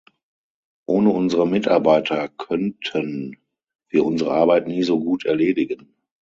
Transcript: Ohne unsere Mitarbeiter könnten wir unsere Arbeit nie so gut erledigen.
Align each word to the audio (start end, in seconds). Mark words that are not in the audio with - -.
Ohne 0.87 1.09
unsere 1.11 1.47
Mitarbeiter 1.47 2.27
könnten 2.27 3.37
wir 3.89 4.03
unsere 4.03 4.31
Arbeit 4.31 4.67
nie 4.67 4.81
so 4.81 4.99
gut 4.99 5.25
erledigen. 5.25 5.93